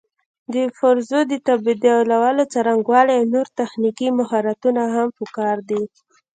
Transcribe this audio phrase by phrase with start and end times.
[0.53, 5.81] د پرزو د تبدیلولو څرنګوالي او نور تخنیکي مهارتونه هم پکار دي.